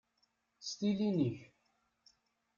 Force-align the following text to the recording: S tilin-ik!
S 0.67 0.69
tilin-ik! 0.77 1.37